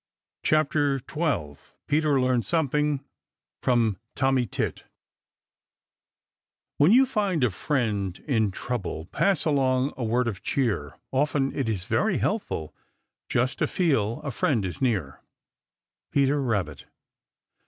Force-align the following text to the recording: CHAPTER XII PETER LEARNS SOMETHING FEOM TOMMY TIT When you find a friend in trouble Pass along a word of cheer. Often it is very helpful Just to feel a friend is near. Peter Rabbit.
CHAPTER 0.41 0.97
XII 0.97 1.57
PETER 1.85 2.19
LEARNS 2.19 2.47
SOMETHING 2.47 3.05
FEOM 3.61 3.99
TOMMY 4.15 4.47
TIT 4.47 4.83
When 6.79 6.91
you 6.91 7.05
find 7.05 7.43
a 7.43 7.51
friend 7.51 8.17
in 8.27 8.49
trouble 8.49 9.05
Pass 9.05 9.45
along 9.45 9.93
a 9.95 10.03
word 10.03 10.27
of 10.27 10.41
cheer. 10.41 10.97
Often 11.11 11.53
it 11.55 11.69
is 11.69 11.85
very 11.85 12.17
helpful 12.17 12.73
Just 13.29 13.59
to 13.59 13.67
feel 13.67 14.21
a 14.21 14.31
friend 14.31 14.65
is 14.65 14.81
near. 14.81 15.21
Peter 16.11 16.41
Rabbit. 16.41 16.85